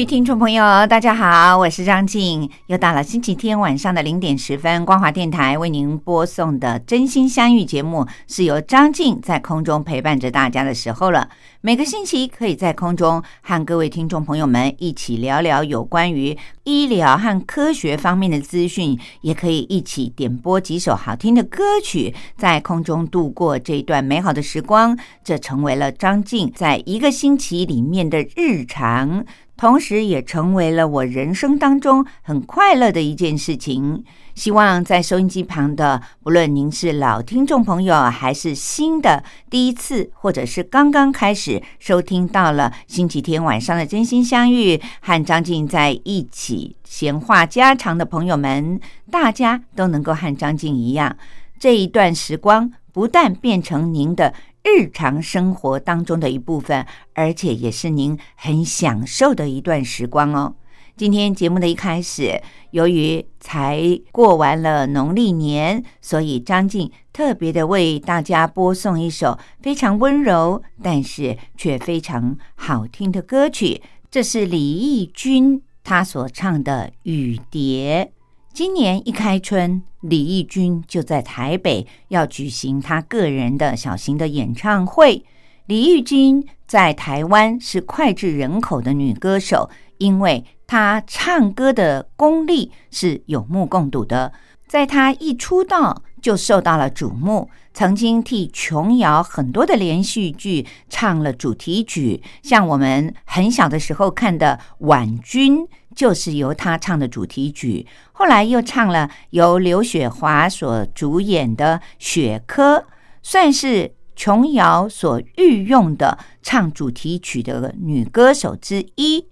[0.00, 11.28] 位听众朋友，大家好，我是张静，又到了星期天晚上的零点十分，光华电台为您播送的《真心相遇》节目，是由张静在空中陪伴着大家的时候了。
[11.60, 24.98] 每个星期可以在空中和各位听众朋友们一起聊聊有关于医疗和科学方面的资讯，也可以一起点播几首好听的歌曲，在空中度过这一段美好的时光。
[25.22, 29.26] 这成为了张静在一个星期里面的日常。
[29.60, 34.02] 同时，也成为了我人生当中很快乐的一件事情。
[34.34, 48.80] 希望在收音机旁的，不论您是老听众朋友，还是新的第一次，或者是刚刚开始收听到了星期天晚上的真心相遇，和张静在一起闲话家常的朋友们，
[49.10, 51.14] 大家都能够和张静一样，
[51.58, 54.32] 这一段时光不但变成您的。
[54.62, 60.54] 日常生活当中的一部分，而且也是您很享受的一段时光哦。
[60.96, 63.80] 今天节目的一开始，由于才
[64.12, 73.80] 过完了农历年，所以张静特别的为大家播送一首非常温柔，但是却非常好听的歌曲。
[74.10, 78.12] 这是李翊君他所唱的《雨蝶》。
[78.52, 85.24] 今年一开春，李翊君就在台北要举行他个人的小型的演唱会。
[85.66, 94.32] 李翊君在台湾是脍炙人口的女歌手，因为她唱歌的功力是有目共睹的。
[94.66, 105.62] 在她一出道就受到了瞩目，曾经替琼瑶很多的连续剧唱了主题曲，像我们很小的时候看的《婉君》。
[106.00, 112.78] 就是由他唱的主题曲，后来又唱了由刘雪华所主演的《雪珂》，
[113.22, 119.26] 算是琼瑶所御用的唱主题曲的女歌手之一。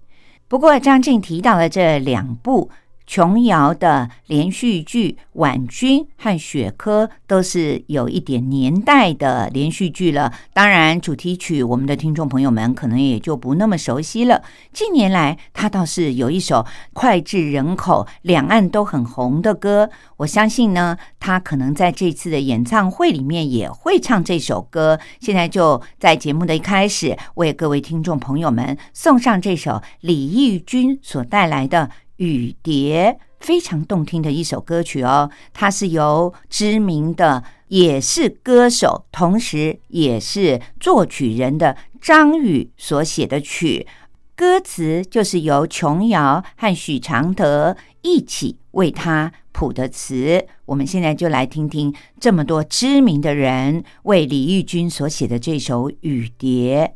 [0.47, 2.69] 不过，张静提到的这两部。
[3.09, 10.31] 琼瑶的连续剧《婉君》和《雪珂》都是有一点年代的连续剧了。
[10.53, 14.43] 当然，主题曲我们的听众朋友们可能也就不那么熟悉了。
[14.71, 19.89] 近年来，他倒是有一首脍炙人口、两岸都很红的歌。
[20.17, 24.99] 我相信呢，他可能在这次的演唱会里面也会唱这首歌。
[25.19, 31.89] 现在就在节目的一开始，为各位听众朋友们送上这首李翊君所带来的。
[32.19, 43.87] 雨蝶非常动听的一首歌曲哦，它是由知名的也是歌手，同时也是作曲人的张宇所写的曲，
[44.35, 50.45] 歌词就是由琼瑶和许常德一起为他谱的词。
[50.65, 56.93] 我们现在就来听听这么多知名的人为李玉君所写的这首《雨蝶》。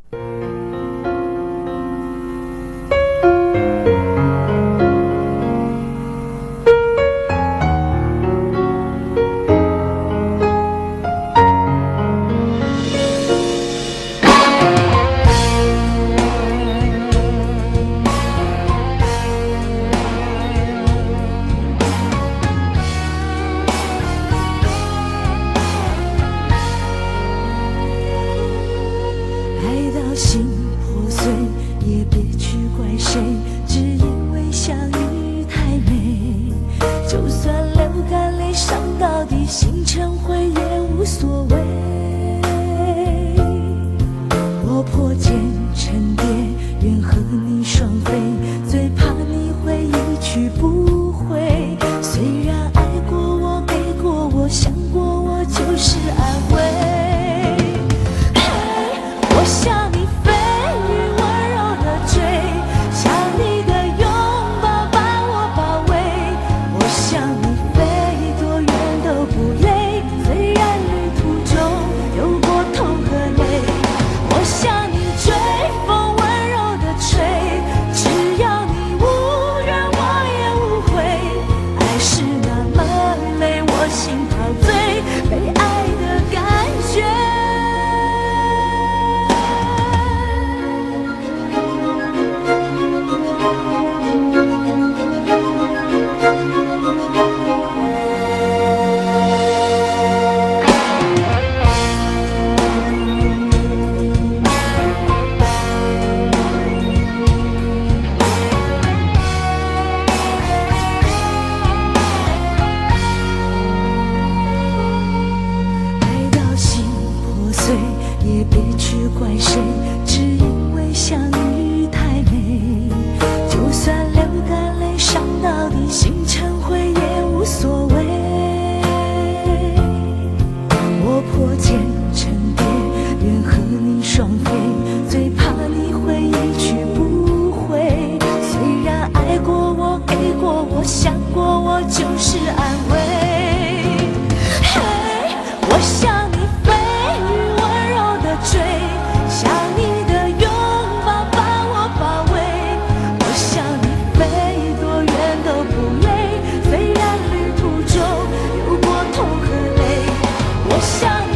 [160.84, 161.33] 想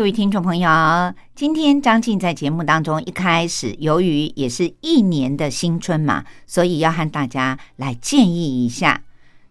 [0.00, 0.66] 各位听众朋友，
[1.34, 9.02] 今天张静在节目当中一开始，由于也是一年的新春嘛，所以要和大家来建议一下。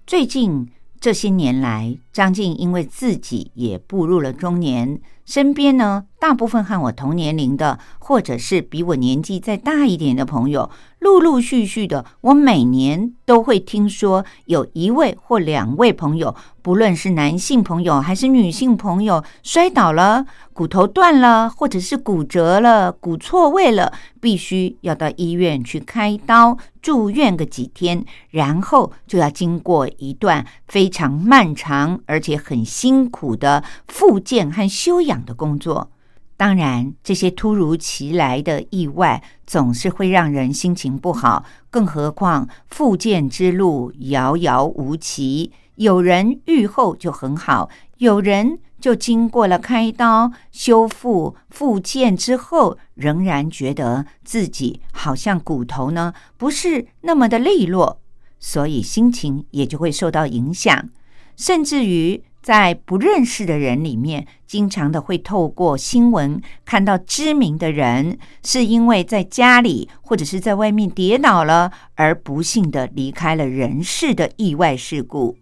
[0.07, 0.67] 最近
[0.99, 35.91] 这些年来，张静因为自己也步入了中年，身边呢大部分和我同年龄的，或者是比我年纪再大一点的朋友，陆陆续续的，我每年都会听说有一位或两位朋友，不论是男性朋友还是女性朋友，摔倒了，骨头断了，或者是骨折了、骨错位了，必须要到医院去开刀住院个几天，然后就要经过一段非常漫长而且很辛苦的复健和休养的工作。
[36.39, 45.51] 当然，这些突如其来的意外总是会让人心情不好，更何况复健之路遥遥无期。
[45.75, 57.99] 有人愈后就很好，有人就经过了开刀、修复、复健之后，仍然觉得自己好像骨头呢不是那么的利落，
[58.39, 60.87] 所以心情也就会受到影响，
[61.35, 62.23] 甚至于。
[62.41, 75.37] 在不认识的人里面，经常的会透过新闻看到知名的人是因为在家里或者是在外面跌倒了，而不幸的离开了人世的意外事故。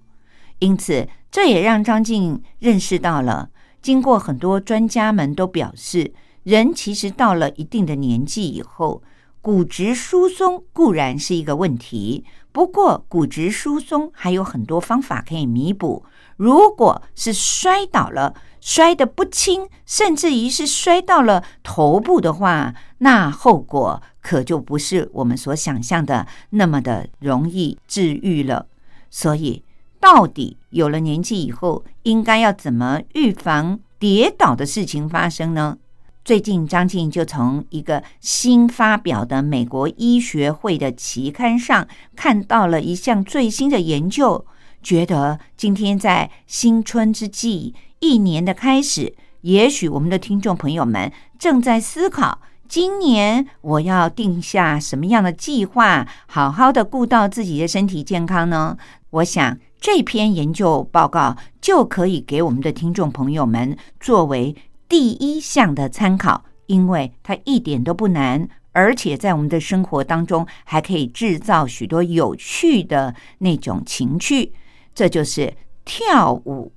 [0.60, 3.50] 因此，这也让张静认识到了，
[3.82, 6.12] 经过很多专家们都表示，
[6.44, 9.04] 人其实到了一定的年纪以后，
[9.40, 16.04] 骨质疏松固然是一个问题，不过骨质疏松还有很多方法可以弥补。
[16.38, 28.68] 如果是摔倒了，摔得不轻，甚至于是摔到了头部的话，那后果可就不是我们所想象的那么的容易治愈了。
[29.10, 29.64] 所以，
[30.00, 35.78] 到底有了年纪以后，应该要怎么预防跌倒的事情发生呢？
[36.26, 44.46] 最近，张静就从一个新发表的美国医学会的期刊上看到了一项最新的研究。
[44.82, 58.78] 觉得今天在新春之际，一年的开始，也许我们的听众朋友们正在思考，今年我要定下什么样的计划，好好的顾到自己的身体健康呢？
[59.10, 64.56] 我想这篇研究报告就可以给我们的听众朋友们作为
[64.90, 68.48] 第一项的参考，因为它一点都不难。
[68.74, 74.54] 而且在我们的生活当中，还可以制造许多有趣的那种情趣。
[74.98, 75.54] 这就是
[75.86, 76.72] 跳舞。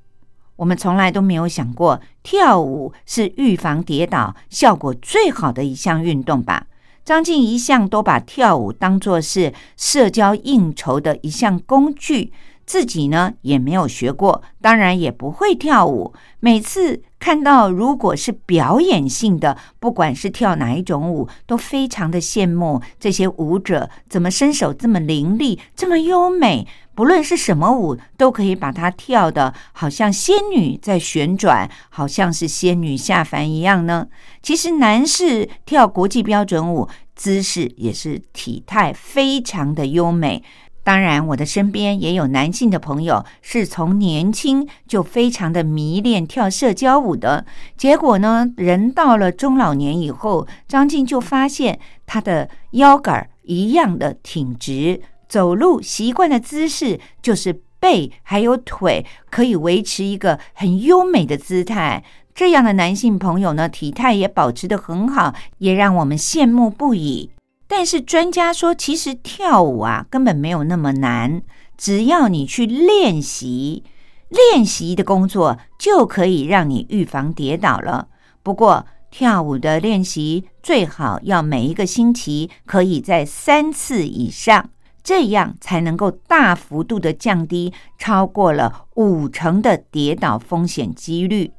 [0.56, 6.66] 我们从来都没有想过，跳舞是预防跌倒效果最好的一项运动吧？
[7.02, 12.30] 张静一向都把跳舞当作是社交应酬的一项工具，
[12.66, 16.12] 自己呢也没有学过，当然也不会跳舞。
[16.40, 26.68] 每次看到如果是表演性的，不管是跳哪一种舞，都非常的羡慕这些舞者怎么身手这么伶俐，这么优美。
[27.00, 34.06] 不论是什么舞，都可以把它跳的好像仙女在旋转，好像是仙女下凡一样呢。
[34.42, 40.44] 其实男士跳国际标准舞，姿势也是体态非常的优美。
[40.84, 47.46] 当然，我的身边也有男性的朋友，是从年轻就非常的迷恋跳社交舞的。
[47.78, 62.02] 结果呢，人到了中老年以后，张静就发现他的腰杆一样的挺直，走路习惯的姿势就是背还有腿可以维持一个很优美的姿态。
[62.34, 67.30] 这样的男性朋友呢，体态也保持得很好，也让我们羡慕不已。
[67.68, 71.42] 但是专家说，其实跳舞啊根本没有那么难，
[71.78, 73.84] 只要你去练习，
[74.28, 78.08] 练习的工作就可以让你预防跌倒了。
[78.42, 84.70] 不过跳舞的练习最好要每一个星期可以在三次以上，
[85.02, 91.52] 这样才能够大幅度的降低超过了五成的跌倒风险几率。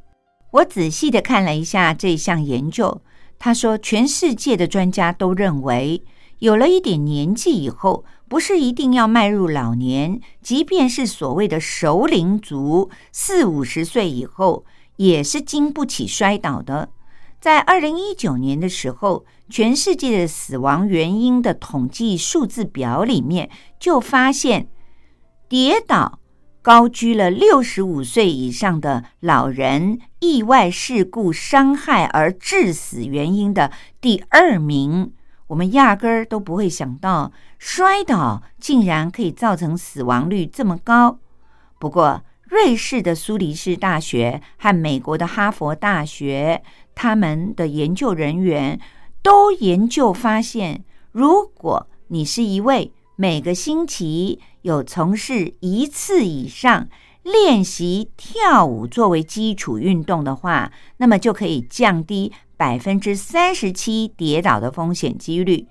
[0.51, 3.01] 我仔细的看了一下这项研究。
[3.43, 6.03] 他说：“全世界的专家都认为，
[6.37, 14.63] 有了一点年纪以后，不是一定要迈入老年，即便是所谓的熟龄族，四五十岁以后
[14.97, 16.89] 也是经不起摔倒的。
[17.41, 24.69] 在二零一九年的时候，全世界的死亡原因的统计数字表里面就发现，
[25.49, 26.19] 跌倒。”
[26.63, 35.11] 高居了六十五岁以上的老人意外事故伤害而致死原因的第二名，
[35.47, 41.17] 我们压根儿都不会想到摔倒竟然可以造成死亡率这么高。
[41.79, 46.61] 不过，瑞士的苏黎世大学和美国的哈佛大学，
[46.95, 48.79] 他们的研究人员
[49.21, 56.89] 都研究发现，如果你是一位每个星期有从事一次以上
[57.23, 65.67] 练习跳舞作为基础运动的话，那么就可以降低百分之三十七跌倒的风险几率。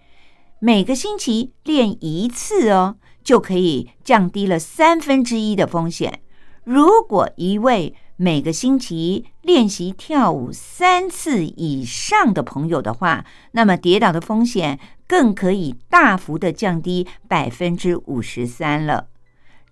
[0.60, 6.20] 每个星期练一次哦，就可以降低了三分之一的风险。
[6.64, 19.06] 如果一位每个星期练习跳舞三次以上的朋友的话，那么跌倒的风险更可以大幅的降低百分之五十三了。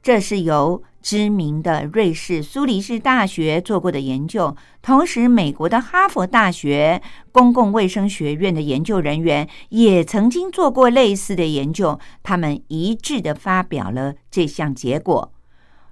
[0.03, 15.35] 这是由知名的瑞士苏黎世大学做过的研究，同时美国的哈佛大学公共卫生学院的研究人员也曾经做过类似的研究，他们一致的发表了这项结果。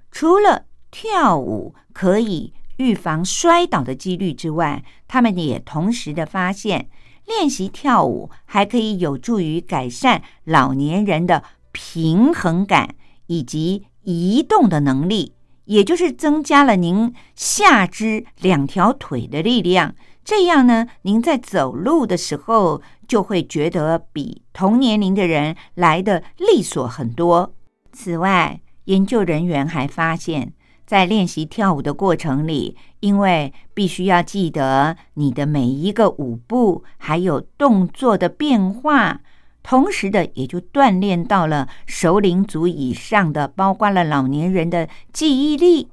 [0.09, 6.89] 除了跳舞可以预防摔倒的几率之外，他们也同时的发现，
[7.25, 15.33] 练习跳舞还可以有助于改善老年人的平衡感以及移动的能力，
[15.65, 19.95] 也就是增加了您下肢两条腿的力量。
[20.23, 27.53] 这样呢，您在走路的时候就会觉得比同年龄的人来的利索很多。
[27.91, 30.53] 此外，研究人员还发现。
[30.87, 39.19] 在练习跳舞的过程里，因为必须要记得你的每一个舞步，还有动作的变化，
[39.61, 45.89] 同时的也就锻炼到了熟龄族以上的，包括了老年人的记忆力。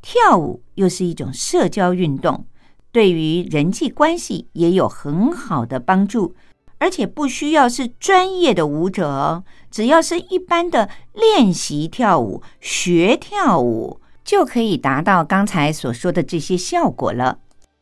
[0.00, 2.46] 跳舞又是一种社交运动，
[2.92, 6.36] 对于人际关系也有很好的帮助，
[6.78, 14.00] 而且不需要是专业的舞者，只要是一般的练习跳舞、学跳舞。
[14.26, 17.38] 就可以达到刚才所说的这些效果了。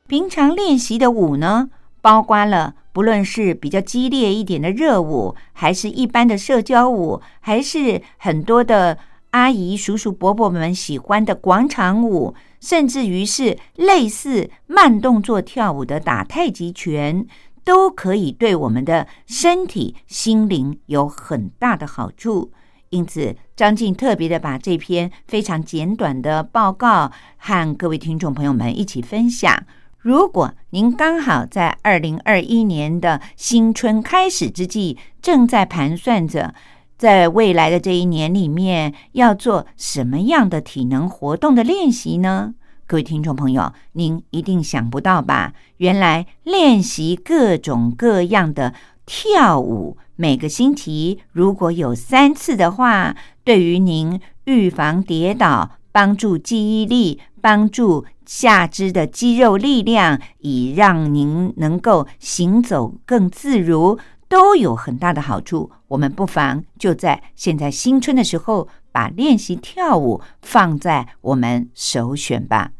[0.06, 1.70] 平常练习的舞呢，
[2.02, 8.98] 包括了不论是比较激烈一点的热舞，还是一般的社交舞，还是很多的
[9.30, 17.26] 阿姨、叔叔、伯伯们喜欢的广场舞，甚至于是类似慢动作跳舞的打太极拳，
[17.64, 22.52] 都可以对我们的身体、心灵有很大的好处。
[22.94, 29.64] 因此，张静特别的把这篇非常简短的报告和各位听众朋友们一起分享。
[29.98, 36.54] 如果您刚好在二零二一年的新春开始之际，正在盘算着
[36.96, 42.54] 在未来的这一年里面要做什么样的体能活动的练习呢？
[42.86, 45.52] 各位听众朋友，您一定想不到吧？
[45.78, 48.72] 原来练习各种各样的
[49.04, 49.96] 跳舞。
[50.16, 65.72] 每个星期如果有三次的话，对于您预防跌倒、帮助记忆力、帮助下肢的肌肉力量，以让您能够行走更自如，都有很大的好处。
[65.88, 72.70] 我们不妨就在现在新春的时候，把练习跳舞放在我们首选吧。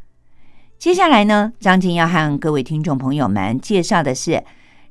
[0.79, 4.45] 接下来呢，张静要和各位听众朋友们介绍的是。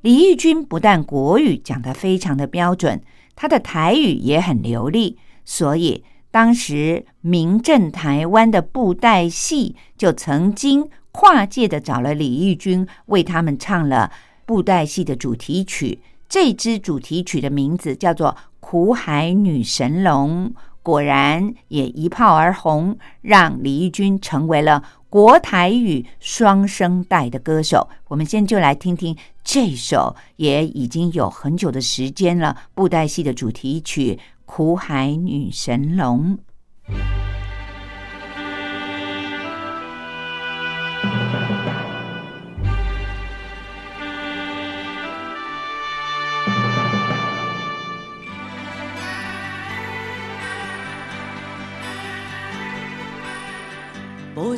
[0.05, 3.01] 李翊君不但国语讲得非常的标准，
[3.35, 14.13] 他的台语也很流利，所以当时名震台湾的布袋戏就曾经跨界的找了李翊君为他们唱了
[14.45, 16.01] 布袋戏的主题曲。
[16.29, 18.29] 这支主题曲的名字叫做
[18.61, 20.51] 《苦海女神龙》，
[20.83, 24.83] 果然也一炮而红，让李翊君成为了
[25.15, 27.89] 国台语双声带的歌手。
[28.09, 36.37] 我们先就来听听这首也已经有很久的时间了布袋戏的主题曲《苦海女神龙》。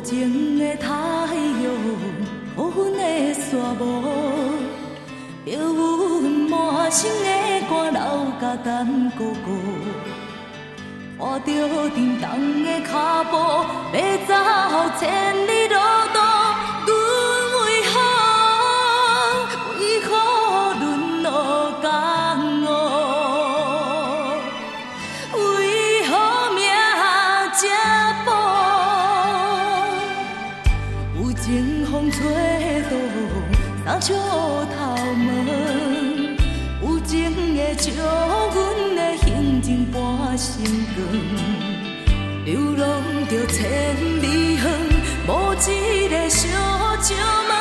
[0.07, 0.87] 情的太
[1.35, 1.67] 阳，
[2.55, 3.83] 乌云的沙漠，
[5.43, 7.27] 飘阮满身的
[7.67, 7.99] 汗流
[8.39, 8.65] 甲干
[9.17, 9.47] 哥哥，
[11.19, 11.49] 看着
[11.89, 12.23] 沉重
[12.63, 12.89] 的脚
[13.29, 13.35] 步，
[13.91, 14.31] 要走
[14.97, 15.03] 千
[15.45, 15.75] 里路。
[40.37, 40.61] 搬成
[40.93, 41.01] 光，
[42.45, 42.85] 流浪
[43.27, 43.57] 着千
[44.21, 44.63] 里远，
[45.27, 46.47] 无一个小
[47.01, 47.15] 石
[47.47, 47.51] 门，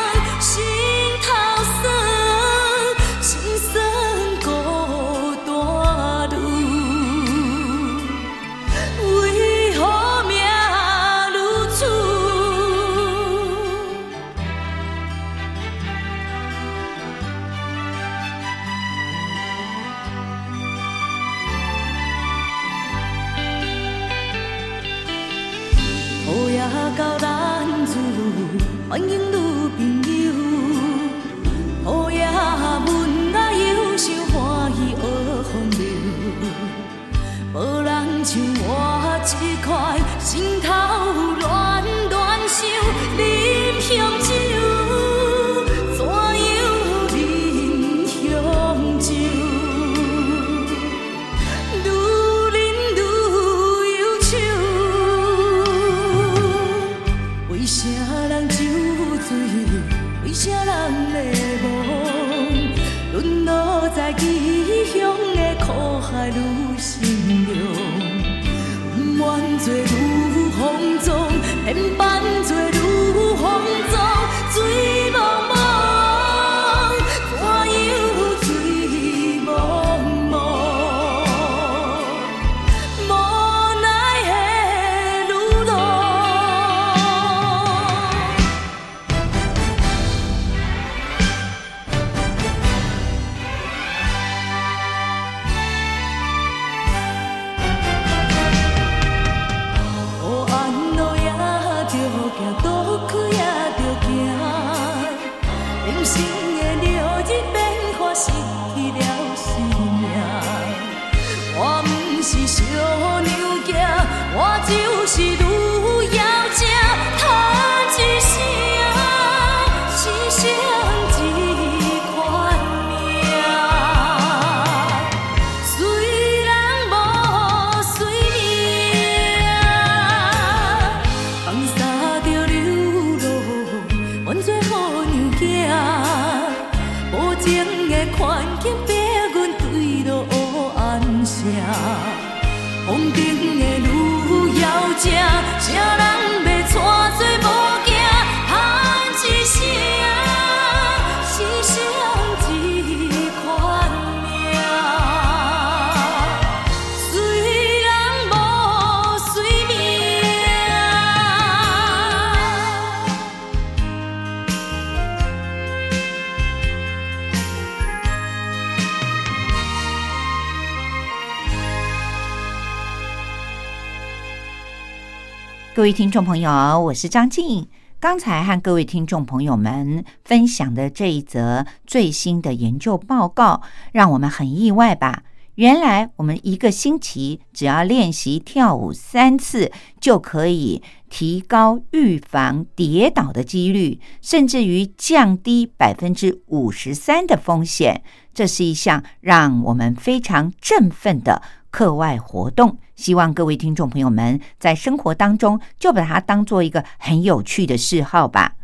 [175.77, 177.69] 各位听众朋友，我是张静。
[178.01, 183.61] 刚才和各位听众朋友们分享的这一则最新的研究报告，
[183.93, 185.25] 让我们很意外吧？
[185.57, 198.03] 原来我们一个星期只要练习跳舞三次，就可以提高预防跌倒的几率，甚至于降低百分之五十三的风险。
[198.33, 201.43] 这是一项让我们非常振奋的
[201.77, 202.79] 课外活动。
[202.95, 208.55] 希望各位听众朋友们在生活当中就把它当做一个很有趣的嗜好吧。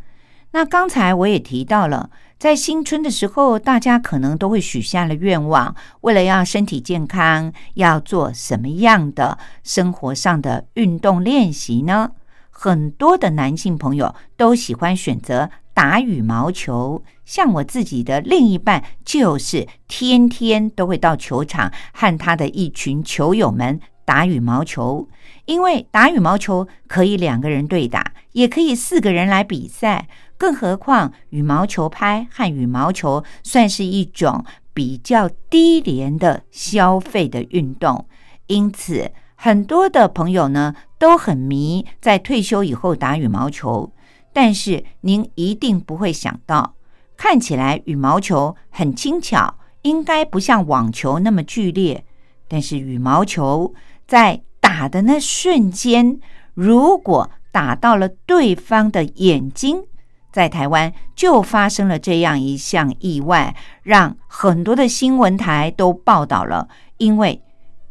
[0.53, 12.13] 那刚才我也提到了，在新春的时候，大家可能都会许下了愿望，为了要身体健康，要做什么样的生活上的运动练习呢？
[12.51, 25.09] 很多的男性朋友都喜欢选择打羽毛球，像我自己的另一半，就是天天都会到球场和他的一群球友们打羽毛球。
[25.47, 30.09] 因为打羽毛球可以两个人对打，也可以四个人来比赛。
[30.37, 38.07] 更何况羽毛球拍和羽毛球算是一种比较低廉的消费的运动，
[38.47, 39.11] 因此。
[39.35, 43.93] 很多的朋友呢都很迷在退休以后打羽毛球，
[44.33, 46.75] 但是您一定不会想到，
[47.17, 52.05] 看起来羽毛球很轻巧，应该不像网球那么剧烈。
[52.49, 53.75] 但是羽毛球
[54.07, 56.19] 在打的那瞬间，
[56.55, 59.85] 如果打到了对方的眼睛，
[60.33, 66.69] 在台湾就发生了这样一项意外，让很多的新闻台都报道了，
[66.99, 67.43] 因为。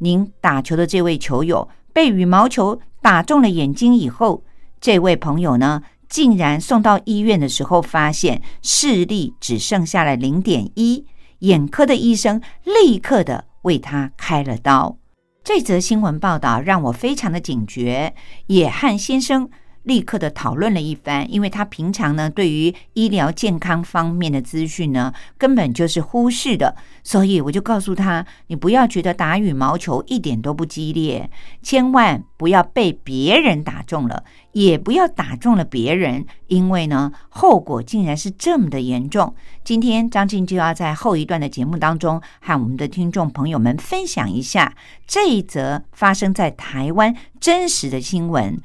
[0.04, 4.44] 您打球的这位球友被羽毛球打中了眼睛以后，
[4.80, 11.06] 这位朋友呢，竟然送到医院的时候，发现视力只剩下了零点一，
[11.40, 14.98] 眼科的医生立刻的为他开了刀。
[15.42, 18.14] 这则新闻报道让我非常的警觉，
[18.48, 19.50] 野汉先生。
[19.84, 31.30] 立刻的讨论了一番，因为他平常呢对于医疗健康方面的资讯呢根本就是忽视的，所以我就告诉他：你不要觉得打羽毛球一点都不激烈，
[31.62, 39.34] 千万不要被别人打中了，也不要打中了别人，因为呢后果竟然是这么的严重。
[39.64, 44.74] 今天张静就要在后一段的节目当中和我们的听众朋友们分享一下
[45.06, 48.60] 这一则发生在台湾真实的新闻。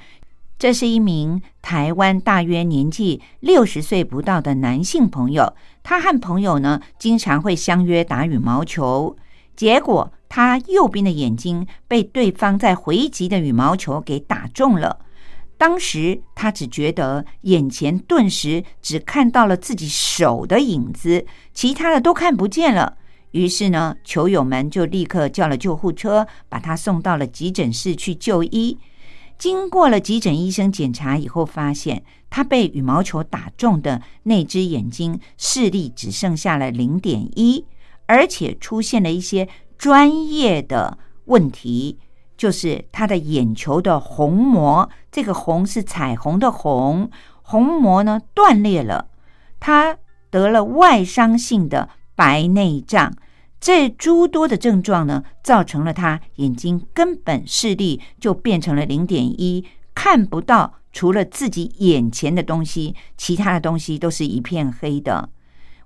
[0.59, 9.16] 这是一名台湾大约年纪六十岁不到的男性朋友，他和朋友呢经常会相约打羽毛球，
[9.55, 15.01] 结果他右边的眼睛被对方在回击的羽毛球给打中了。
[15.59, 22.97] 当时他只觉得眼前顿时只看到了自己手的影子，其他的都看不见了。
[23.33, 28.79] 于是呢，球友们就立刻叫了救护车，把他送到了急诊室去就医。
[29.38, 37.64] 经过了急诊医生检查以后，发现他被羽毛球打中的那只眼睛视力只剩下了零点一，
[38.07, 41.99] 而且出现了一些专业的问题，
[42.37, 47.11] 就是他的眼球的虹膜，这个“虹”是彩虹的“虹”，
[47.42, 49.09] 虹膜呢断裂了，
[49.61, 49.99] 他
[50.31, 53.12] 得了外伤性的白内障。
[53.59, 59.64] 这诸多的症状呢，造成了他眼睛根本视力就变成了零点一，
[59.95, 65.31] 看不到除了自己眼前的东西，其他的东西都是一片黑的。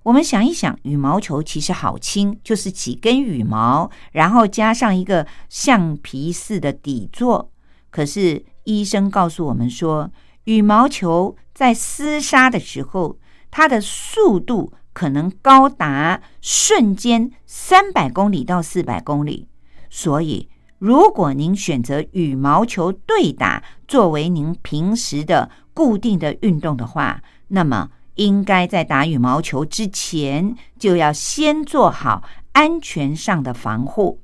[0.03, 7.51] 我们想一想，羽毛球其实好轻，就是几根羽毛，然后加上一个橡皮似的底座。
[7.91, 10.11] 可是医生告诉我们说，
[10.45, 13.19] 羽毛球在厮杀的时候，
[13.51, 14.73] 它的速度。
[14.93, 19.47] 可能高达瞬间三百公里到四百公里，
[19.89, 20.49] 所以
[20.79, 34.21] 如果您选择羽毛球对打作为您平时的固定的运动的话，那么应该在打羽毛球之前就要先做好安全上的防护。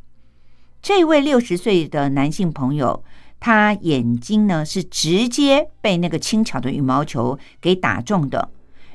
[0.83, 3.05] 这位六十岁的男性朋友，
[3.39, 8.51] 他眼睛呢是直接被那个轻巧的羽毛球给打中的，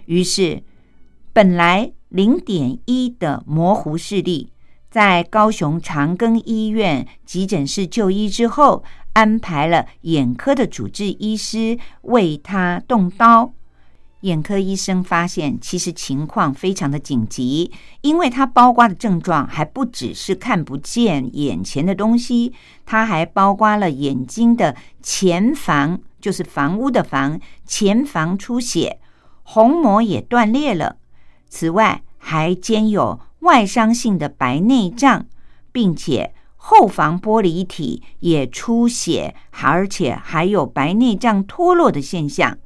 [0.06, 0.62] 于是。
[1.34, 4.52] 本来零点一的模糊视力，
[4.90, 13.54] 在高雄长庚医院急诊室就医之后，安排了眼科的主治医师为他动刀。
[14.22, 22.52] 眼科医生发现，其实情况非常的紧急，因为他包刮的症状还不只是看不见眼前的东西，
[22.86, 29.00] 他还包刮了眼睛的前房，就是房屋的房，前房出血，
[29.44, 30.98] 虹膜也断裂了。
[31.52, 35.26] 此外，还兼有外伤性的白内障，
[35.74, 42.58] 并且后房玻璃体也出血，而且还有白内障脱落的现象。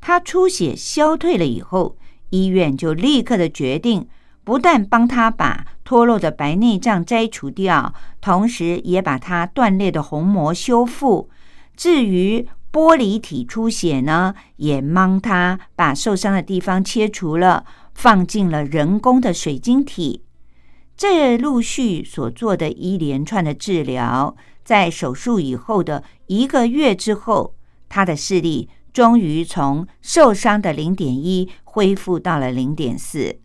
[0.00, 1.96] 他出血消退了以后，
[2.30, 4.08] 医院就立刻的决定，
[4.42, 11.30] 不但帮他把脱落的白内障摘除掉，同时也把他断裂的虹膜修复。
[11.76, 17.64] 至于玻璃体出血呢，也帮他把受伤的地方切除了。
[17.96, 20.22] 放进了人工的水晶体，
[20.98, 27.54] 这陆续所做的一连串的治疗，在手术以后的一个月之后，
[27.88, 33.40] 他的视力终于从受伤的零点一恢复到了零点四。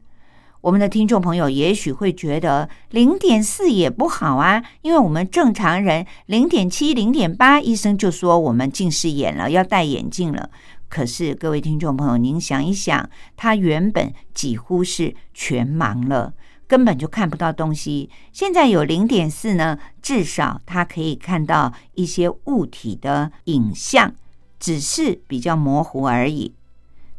[0.60, 10.52] 我们的听众朋友也许会觉得零点四也不好啊，因为我们正常人零点七、零点八，医生就说我们近视眼了，要戴眼镜了。
[10.92, 16.34] 可是各位听众朋友，您想一想，他原本几乎是全盲了，
[16.68, 18.10] 根本就看不到东西。
[18.34, 24.14] 现在有零点四呢，至少他可以看到一些物体的影像，
[24.60, 26.54] 只是比较模糊而已。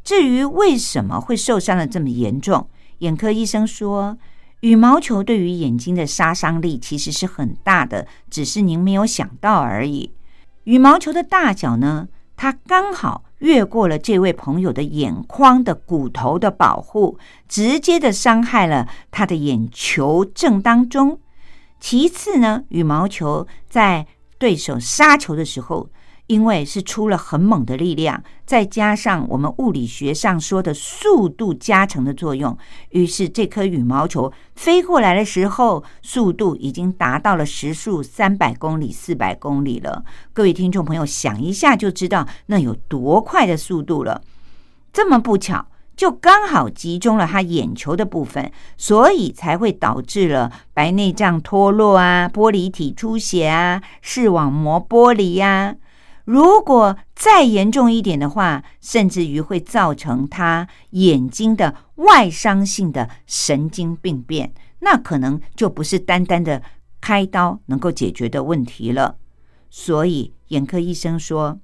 [0.04, 2.68] 至于为什么会受伤的这么严重？
[2.98, 4.18] 眼科医生说，
[4.60, 10.12] 羽毛球对于眼睛的杀伤力其实是很大的，只是您没有想到而已。
[10.64, 21.20] 羽毛球的大小呢，它刚好越过了这位朋友的眼眶的骨头的保护，直接的伤害了他的眼球正当中。
[21.78, 24.06] 其次呢，羽毛球在
[24.38, 25.90] 对手杀球的时候。
[26.32, 32.56] 因为是出了很猛的力量，再加上我们物理学上说的速度加成的作用，
[32.88, 40.04] 于是这颗羽毛球飞过来的时候，速度已经达到了时速三百公里、四百公里了。
[40.32, 44.22] 各位听众朋友，想一下就知道那有多快的速度了。
[44.90, 55.76] 这么不巧，就刚好集中了他眼球的部分，所以才会导致了白内障脱落啊、玻璃体出血啊、视网膜剥离呀。
[56.24, 66.62] 如果再严重一点的话，甚至于会造成他眼睛的外伤性的神经病变，那可能就不是单单的
[67.00, 69.16] 开刀能够解决的问题了。
[69.68, 71.58] 所以，眼科医生说，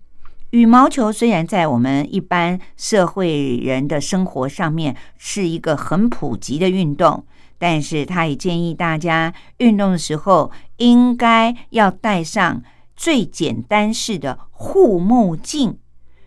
[0.51, 7.25] 羽毛球虽然在我们一般社会人的生活上面是一个很普及的运动，
[7.59, 12.61] 但是他也建议大家运动的时候应该要带上。
[12.99, 15.79] 最简单式的护目镜。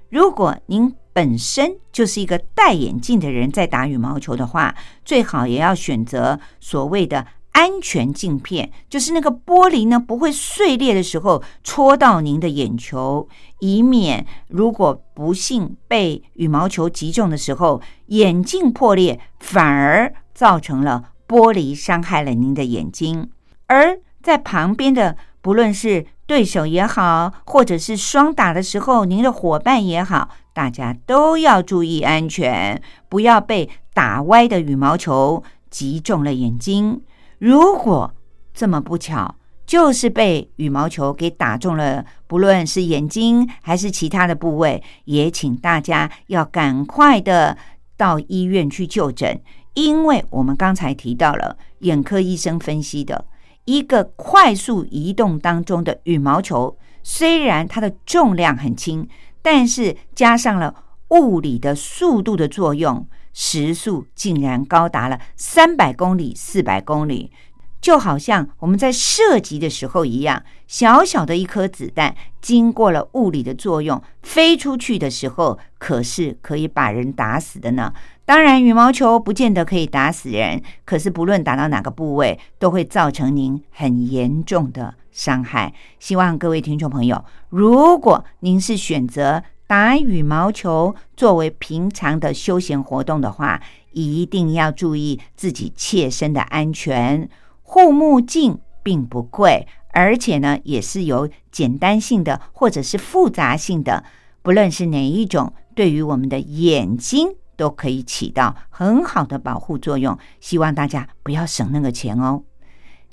[0.10, 13.27] 如果您本身就是一个戴眼镜的人，在打羽毛球的话，最好也要选择所谓的安全镜片，就是那个玻璃呢不会碎裂的时候戳到您的眼球，
[13.60, 23.29] 以免如果不幸被羽毛球击中的时候，眼镜破裂，反而造成了玻璃伤害了您的眼睛。
[23.67, 37.01] 而在旁边的，不论是对手也好，或者是双打的时候，您的伙伴也好，大家都要注意安全，不要被打歪的羽毛球击中了眼睛。
[37.39, 38.13] 如果
[38.54, 47.58] 这么不巧，就是被羽毛球给打中了，不论是眼睛还是其他的部位，也请大家要赶快的
[47.97, 49.41] 到医院去就诊，
[49.73, 53.25] 因为我们刚才提到了眼科医生分析的。
[53.65, 59.08] 一个快速移动当中的羽毛球，虽然它的重量很轻，
[59.41, 60.76] 但是加上了
[61.10, 67.32] 物理的速度的作用，时速竟然高达了三百公里、四百公里，
[67.80, 77.93] 就好像我们在射击的时候一样，小小的一颗子弹经过了物理的作用飞出去的时候，可是可以把人打死的呢。
[78.32, 85.74] 当然，羽毛球不见得可以打死人，可是不论打到哪个部位，都会造成您很严重的伤害。
[86.00, 97.28] 希望各位听众朋友，如果您是选择打羽毛球作为平常的休闲活动的话，一定要注意自己切身的安全。
[97.63, 104.06] 护目镜并不贵，而且呢，也是有简单性的或者是复杂性的，
[104.41, 107.36] 不论是哪一种，对于我们的眼睛。
[107.62, 112.41] 都可以起到很好的保护作用，希望大家不要省那个钱哦。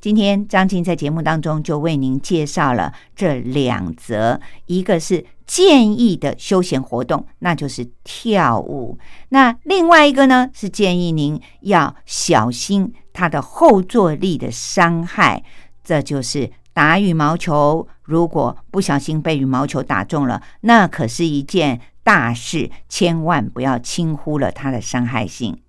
[0.01, 8.97] 今天张静在节目当中就为您介绍了这两则，一个是建议的休闲活动，那就是跳舞；
[9.29, 15.45] 那另外一个呢是建议您要小心它的后坐力的伤害，
[15.85, 17.89] 这就是打羽毛球。
[18.05, 21.81] 如果不小心被羽毛球打中了，那可是一件。
[22.05, 25.61] 大事千万不要轻忽了它的伤害性。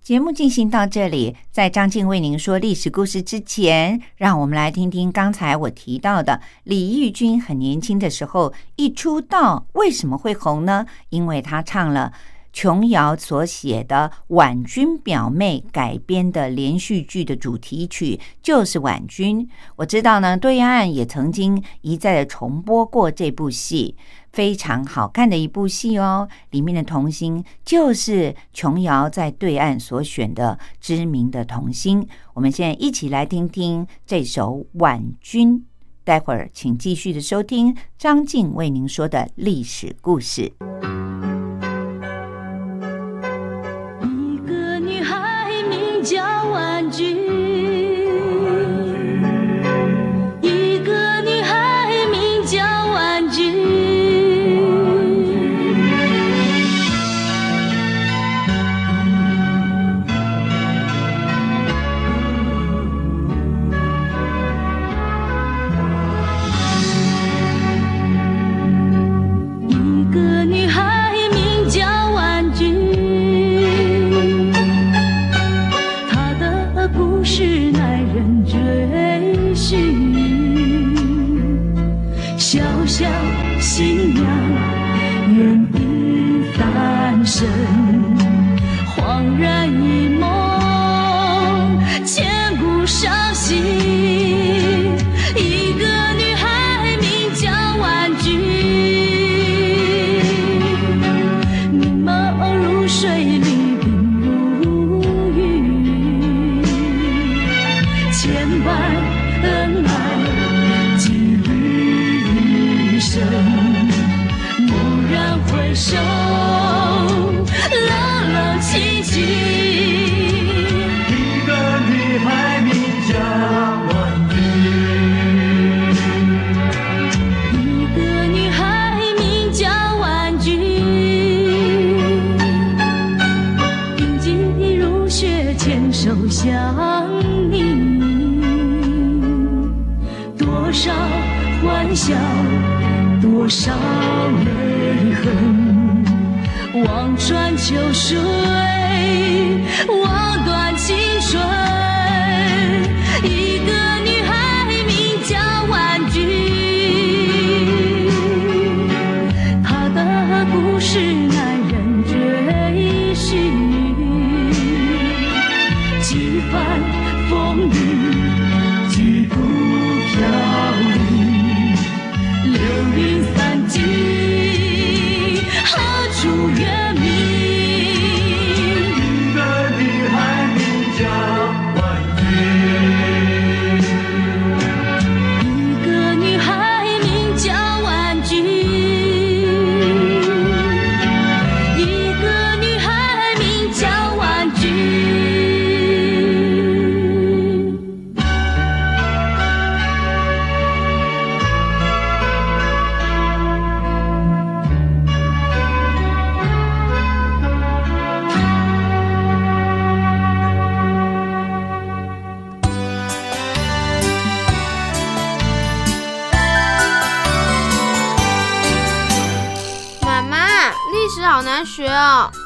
[0.00, 10.86] 节目进行到这里，在张静为您说历史故事之前，让我们来听听刚才我提到的李玉君很年轻的时候一出道为什么会红呢？
[11.10, 12.10] 因为他唱了
[12.52, 19.46] 琼瑶所写的《婉君表妹》改编的连续剧的主题曲就是《婉君》。
[19.76, 23.96] 我知道呢，对岸也曾经一再的重播过这部戏，
[24.32, 26.28] 非常好看的一部戏哦。
[26.50, 32.06] 里面的童星就是琼瑶在对岸所选的知名的童星。
[32.34, 35.58] 我们现在一起来听听这首《婉君》。
[36.04, 40.52] 待会儿，请继续的收听张静为您说的历史故事。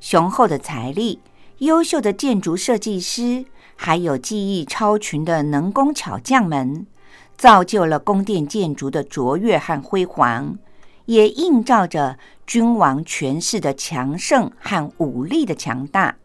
[0.00, 1.20] 雄厚的财力、
[1.58, 3.44] 优秀的建筑设计师，
[3.76, 6.86] 还有技艺超群的能工巧匠们，
[7.36, 10.56] 造就了宫殿建筑的卓越和辉煌，
[11.06, 16.16] 也映照着君王权势的强盛和武力的强大。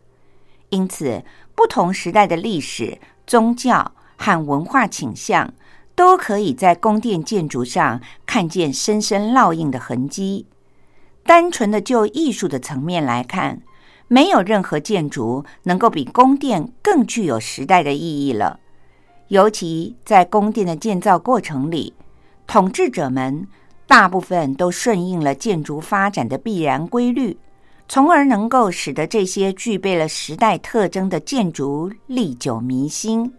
[0.70, 1.24] 因此。
[1.56, 2.98] 不同时代的历史、
[3.28, 5.54] 宗教和文化倾向，
[5.94, 10.48] 都可以在宫殿建筑上看见深深烙印的痕迹。
[11.26, 13.62] 单纯的就艺术的层面来看，
[14.08, 18.60] 没有任何建筑能够比宫殿更具有时代的意义了。
[19.30, 21.94] 尤其在宫殿的建造过程里，
[22.46, 23.48] 统治者们
[23.88, 27.38] 大部分都顺应了建筑发展的必然规律。
[27.88, 33.32] 从而能够使得这些具备了时代特征的建筑历久弥新。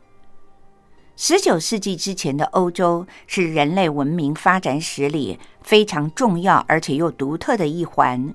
[1.16, 8.34] 十九世纪之前的欧洲是人类文明发展史里非常重要而且又独特的一环。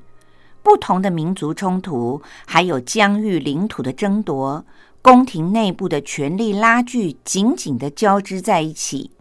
[0.63, 4.63] 不同的民族冲突，还有疆域领土的争夺，
[5.01, 9.11] 宫廷内部的权力拉锯紧紧的交织在一起。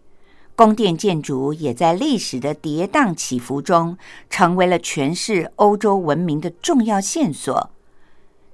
[0.55, 3.99] 宫殿建筑也在历史的跌宕起伏中，
[4.31, 7.71] 成为了诠释欧洲文明的重要线索。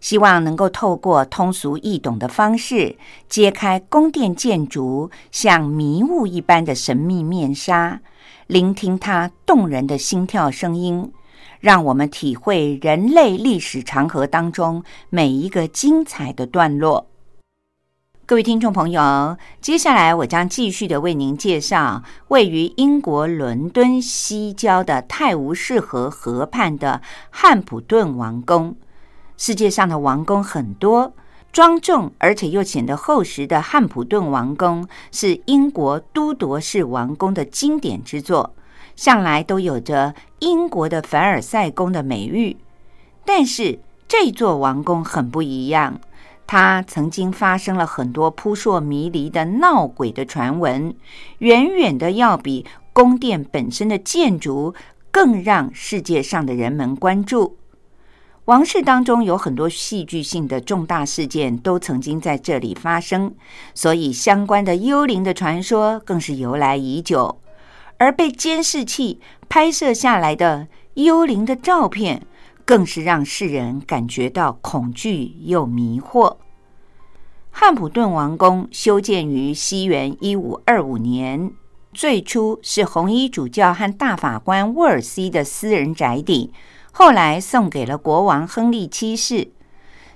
[0.00, 2.96] 希望能够透过通俗易懂的方式，
[3.28, 8.00] 揭开宫殿建筑像迷雾一般的神秘面纱，
[8.46, 11.12] 聆听它动人的心跳声音，
[11.60, 17.08] 让我们体会人类历史长河当中每一个精彩的段落。
[18.24, 28.74] 各位听众朋友，接下来我将继续的为您介绍位于英国伦敦西郊的泰晤士河河畔的汉普顿王宫。
[29.36, 31.12] 世界上的王宫很多，
[31.52, 38.54] 庄重而且又显得厚实的汉普顿王宫是英国都铎式王宫的经典之作，
[38.94, 42.56] 向来都有着英国的凡尔赛宫的美誉。
[43.24, 43.78] 但是
[44.08, 46.00] 这座王宫很不一样。
[46.48, 50.94] 它曾经发生了很多扑朔迷离的闹鬼的传闻，
[51.38, 54.72] 远远的要比宫殿本身的建筑
[55.10, 57.56] 更让世界上的人们关注。
[58.46, 63.34] 王室当中有很多戏剧性的重大事件都曾经在这里发生，
[63.74, 67.40] 所以相关的幽灵的传说更是由来已久。
[67.98, 72.22] 而被监视器拍摄下来的幽灵的照片。
[72.66, 76.38] 更是让世人感觉到恐惧又迷惑。
[77.52, 81.52] 汉普顿王宫修建于西元一五二五年，
[81.94, 86.52] 最初是红衣主教和大法官沃尔西的私人宅邸，
[86.98, 89.48] 后来送给了国王亨利七世。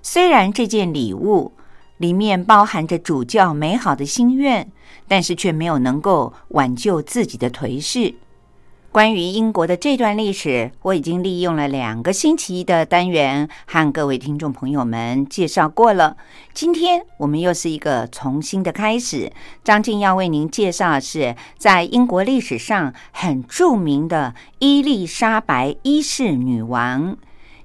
[0.01, 1.53] 虽然这件礼物
[1.99, 4.67] 里面包含着主教美好的心愿，
[5.07, 8.15] 但是却没有能够挽救自己的颓势。
[8.93, 16.17] 关于英国的这段历史，我已经利用了两个星期的单元和各位听众朋友们介绍过了。
[16.53, 19.31] 今天我们又是一个重新的开始。
[19.63, 27.17] 张静要为您介绍的是在英国历史上很著名的伊丽莎白一世女王。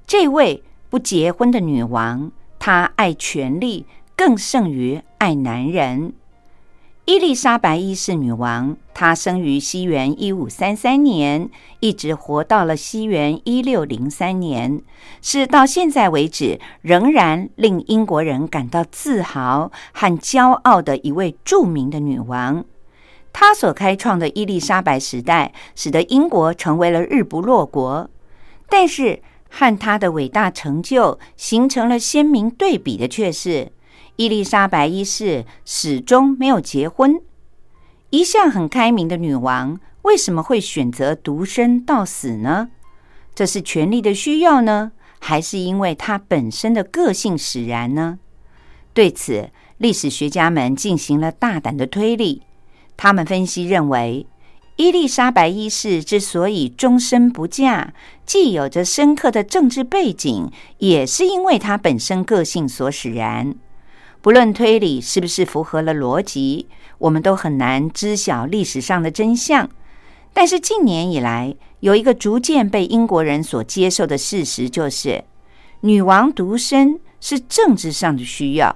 [0.05, 0.61] 这位
[0.91, 6.13] 不结婚的女王，她爱权力更胜于爱男人。
[7.06, 11.47] 伊丽莎白一世女王，她生于西元一五三三年，
[11.80, 14.82] 一直活到了西元一六零三年，
[15.22, 22.66] 是到现在为止仍然令英国人感到自豪和骄傲的一位著名的女王。
[23.32, 28.10] 她所开创的伊丽莎白时代，使得英国成为了日不落国。
[28.68, 33.72] 但是，和她的伟大成就形成了鲜明对比的却是。
[34.18, 37.22] 伊丽莎白一世始终没有结婚。
[38.11, 42.70] 一向很开明的女王，为什么会选择独身到死呢？
[43.34, 48.20] 这是权力的需要呢，还是因为她本身的个性使然呢？
[48.93, 49.49] 对此，
[49.80, 52.43] 历史学家们进行了大胆的推理。
[52.95, 54.26] 他们分析认为，
[54.78, 57.93] 伊丽莎白一世之所以终身不嫁，
[58.26, 63.53] 既有着深刻的政治背景，也是因为她本身个性所使然。
[64.26, 66.65] 不论推理是不是符合了逻辑，
[66.97, 69.69] 我们都很难知晓历史上的真相。
[70.34, 75.23] 但是近年以来，有一个逐渐被英国人所接受的事实，就是
[75.82, 78.76] 女王独身是政治上的需要，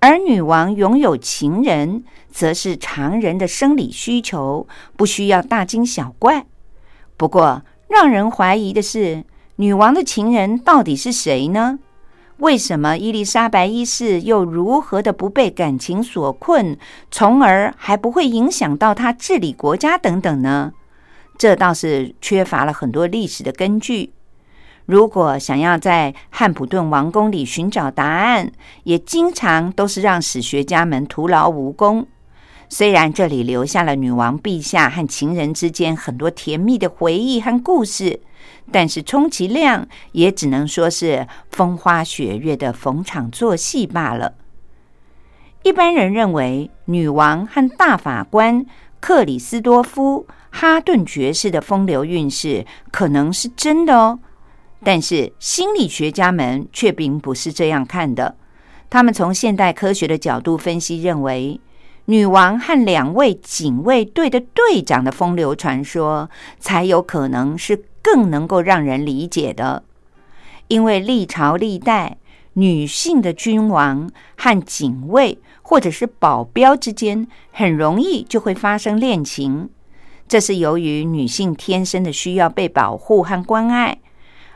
[0.00, 4.66] 而女王拥有情人则是常人的生理需求，
[4.96, 6.46] 不需要大惊小怪。
[7.18, 9.22] 不过，让人怀疑的是，
[9.56, 11.78] 女王的情人到底是谁呢？
[12.38, 16.78] 为什么伊丽莎白一世又如何的不被感情所困，
[17.10, 20.72] 从而还不会影响到他治理国家等等呢？
[21.36, 24.12] 这倒是缺乏了很多历史的根据。
[24.86, 28.52] 如果想要在汉普顿王宫里寻找答案，
[28.84, 32.06] 也经常都是让史学家们徒劳无功。
[32.68, 38.20] 虽然这里留下了女王陛下和情人之间很多甜蜜的回忆和故事。
[38.70, 44.34] 但是充其量也只能说是风花雪月的逢场作戏罢了。
[45.62, 48.64] 一般人认为，女王和大法官
[49.00, 54.20] 克里斯多夫·哈顿爵士的风流韵事可能是真的哦。
[54.84, 58.36] 但是心理学家们却并不是这样看的。
[58.90, 61.60] 他们从现代科学的角度分析，认为
[62.08, 66.28] 女王和两位警卫队的队长的风流传说
[66.58, 67.84] 才有可能是。
[68.00, 69.82] 更能够让人理解的，
[70.68, 72.16] 因为历朝历代
[72.54, 79.68] 女性的君王和警卫或者是保镖之间，很容易就会发生恋情。
[80.26, 83.98] 这是由于女性天生的需要被保护和关爱，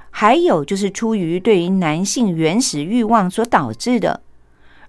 [0.09, 4.23] 还有就是出于对于男性原始欲望所导致的。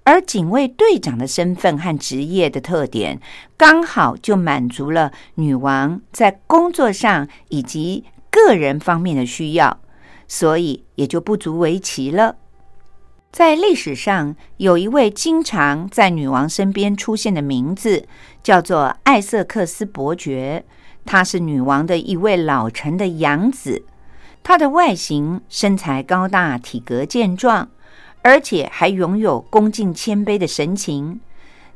[0.04, 3.20] 而警卫队长的身份和职业的特点，
[3.58, 8.06] 刚好就满足了女王在工作上以及。
[8.36, 9.80] 个人方面的需要，
[10.28, 12.38] 所以也就不足为奇了。
[13.32, 18.08] 在历史上，有一位经常在女王身边出现的名字，
[18.42, 20.66] 叫做艾瑟克斯伯爵。
[21.06, 23.86] 他是女王的一位老臣的养子。
[24.42, 27.70] 他的外形、身材高大，体格健壮，
[28.24, 31.20] 而且还拥有恭敬谦卑的神情。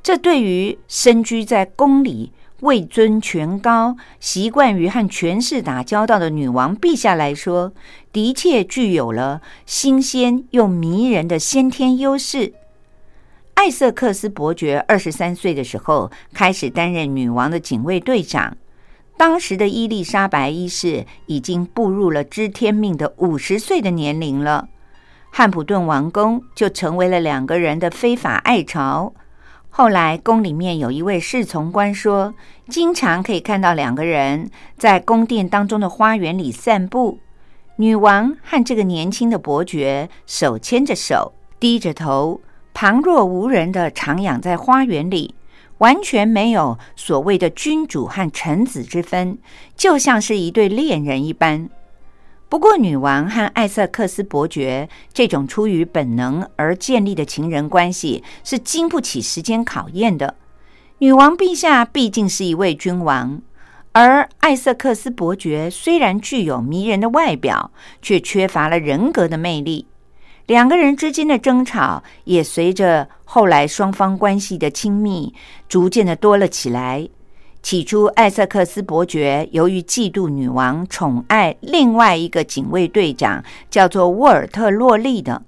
[0.01, 2.31] 这对于身居在宫里。
[2.61, 7.71] 位尊权高、习惯于和权势打交道的女王陛下来说，
[8.11, 12.53] 的确具有了新鲜又迷人的先天优势。
[13.53, 18.57] 艾瑟克斯伯爵二十三岁的时候开始担任女王的警卫队长，
[19.15, 24.67] 当时的伊丽莎白一世已经步入了知天命的五十岁的年龄了，
[25.37, 29.13] 汉普顿王宫就成为了两个人的非法爱巢。
[29.69, 32.33] 后来，宫里面有一位侍从官说，
[32.69, 37.19] 经常可以看到两个人在宫殿当中的花园里散步。
[37.75, 42.41] 女王和这个年轻的伯爵手牵着手，低着头，
[42.73, 45.35] 旁若无人的徜徉在花园里，
[45.77, 49.37] 完全没有所谓的君主和臣子之分，
[49.75, 51.69] 就像是一对恋人一般。
[52.49, 60.35] 不过，女王和艾瑟克斯伯爵这种出于本能而建立的情人关系是经不起时间考验的。
[60.99, 63.41] 女王陛下毕竟是一位君王，
[63.91, 67.71] 而艾瑟克斯伯爵虽然具有迷人的外表，
[68.01, 69.85] 却缺乏了人格的魅力。
[70.45, 75.33] 两个人之间的争吵也随着后来双方关系的亲密，
[75.67, 77.09] 逐渐的多了起来。
[77.67, 85.43] 起初，艾瑟克斯伯爵由于嫉妒女王宠爱另外一个警卫队长，叫做沃尔特·洛利的，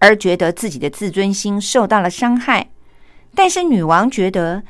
[0.00, 2.70] 而觉得自己的自尊心受到了伤害。
[3.36, 4.64] 但是女王觉得，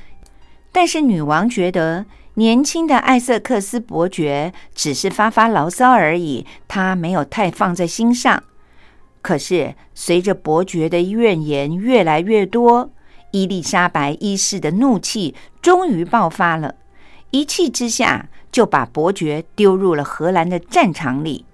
[0.73, 8.43] 但是女王觉得年轻的艾瑟克斯伯爵只是发发牢骚而已，她没有太放在心上。
[9.23, 12.91] 可是随着伯爵的怨言越来越多，
[13.31, 16.75] 伊丽莎白一世的怒气终于爆发了，
[17.31, 21.45] 一气之下就把伯爵丢入了荷兰的战场里。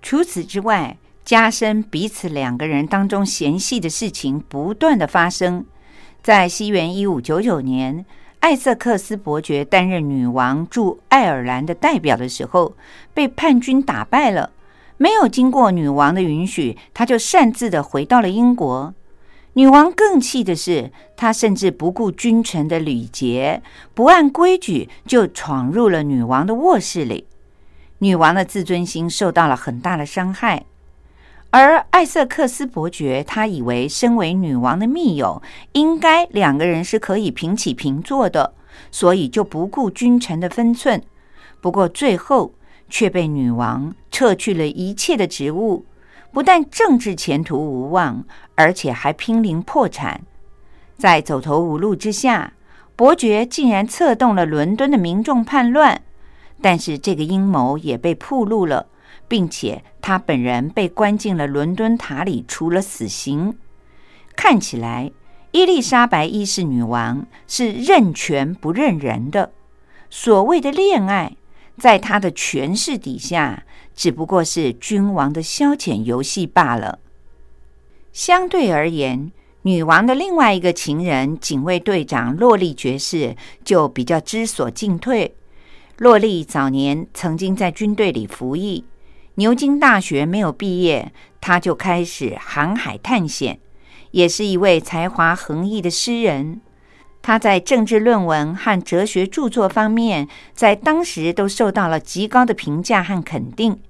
[0.00, 5.64] 除此之外，加深彼此两个人当中嫌隙的事情不断的发生。
[6.22, 8.04] 在西元一五九九年，
[8.40, 12.76] 艾瑟克斯伯爵担任女王驻爱尔兰的代表的时候，
[13.12, 14.50] 被叛军打败了。
[14.96, 18.94] 没有经过女王的允许，他就擅自的回到了英国。
[19.54, 23.62] 女王更气的是，他甚至不顾君臣的礼节，
[23.94, 27.26] 不按规矩就闯入了女王的卧室里。
[27.98, 30.66] 女王的自尊心受到了很大的伤害。
[31.50, 35.42] 而艾瑟克斯伯爵，他以为身为女王的密友，
[35.72, 38.54] 应该两个人是可以平起平坐的，
[38.90, 41.02] 所以就不顾君臣的分寸。
[41.60, 42.52] 不过最后。
[42.90, 45.86] 却被女王撤去了一切的职务，
[46.34, 48.24] 不但政治前途无望，
[48.56, 50.22] 而且还濒临破产。
[50.98, 52.54] 在走投无路之下，
[52.96, 56.02] 伯爵竟然策动了伦敦的民众叛乱。
[56.60, 58.86] 但是这个阴谋也被曝露了，
[59.28, 63.56] 并且他本人被关进了伦敦塔里，处了死刑。
[64.34, 65.12] 看起来，
[65.52, 69.52] 伊丽莎白一世女王是认权不认人的。
[70.10, 71.36] 所谓的恋爱。
[71.78, 73.64] 在他的权势底下，
[73.94, 76.98] 只不过是君王的消遣游戏罢了。
[78.12, 85.34] 相对而言，女王的另外一个情人警卫队长洛丽爵士就比较知所进退。
[85.98, 88.84] 洛丽早年曾经在军队里服役，
[89.34, 93.58] 牛津大学没有毕业，他就开始航海探险，
[94.12, 96.60] 也是一位才华横溢的诗人。
[97.26, 103.80] 他在政治论文和哲学著作方面，在当时都受到了极高的评价和肯定。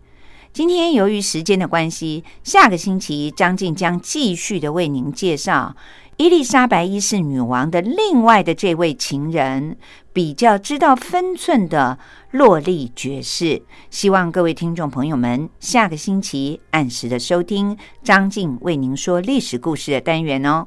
[0.53, 5.75] 今天由于时间的关系，下个星期张静将继续的为您介绍
[6.17, 9.77] 伊丽莎白一世女王的另外的这位情人，
[10.13, 11.99] 比较知道分寸的
[12.31, 13.63] 洛丽爵士。
[13.91, 20.65] 希望各位听众朋友们下个星期按时的收听张静为您说历史故事的单元哦。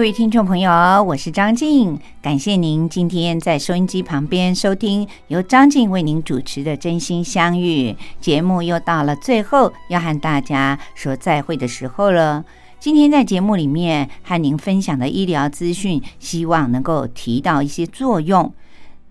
[0.00, 0.70] 各位听众朋友，
[1.02, 8.62] 我是张静，感谢您今天在收音机旁边收听由张静为您主持的《真心相遇》节目。
[8.62, 12.42] 又到了最后要和大家说再会的时候了。
[12.78, 18.50] 今天在节目里面和您分享的医疗资讯，希望能够提到一些作用。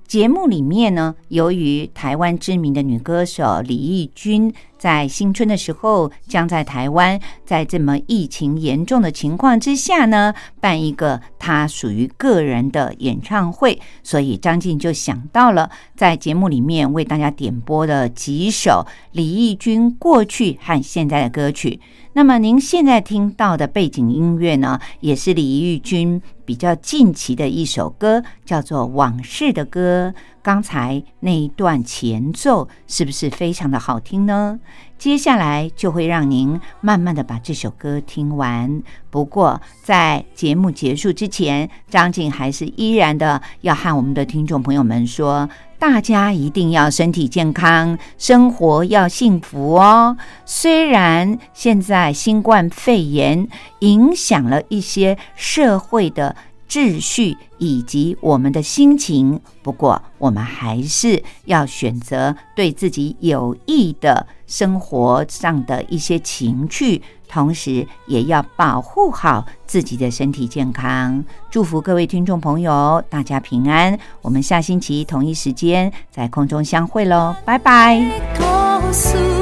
[0.10, 21.80] 节目里面呢，由于台湾知名的女歌手李翊君在新春的时候将在台湾，在这么疫情严重的情况之下呢，办一个她属于个人的演唱会，所以张静就想到了在节目里面为大家点播的几首李翊君过去和现在的歌曲。
[22.14, 30.14] 那么您现在听到的背景音乐呢，也是李玉君比较近期的一首歌，叫做《往事的歌》。
[30.42, 34.60] 刚才那一段前奏是不是非常的好听呢？
[35.00, 38.84] 接下来就会让您慢慢的把这首歌听完。
[39.10, 45.50] 不过在节目结束之前，张静还是依然的要和我们的听众朋友们说。
[45.80, 50.18] 大家一定要身体健康，生活要幸福哦。
[50.46, 53.48] 虽然现在新冠肺炎
[53.80, 56.36] 影响了一些社会的
[56.70, 67.02] 秩序以及我们的心情，不过我们还是要选择对自己有益的生活上的一些情趣。
[67.28, 71.24] 同时，也要保护好自己的身体健康。
[71.52, 73.98] 祝福各位听众朋友，大家平安。
[74.24, 79.39] 我们下星期同一时间在空中相会喽，拜拜。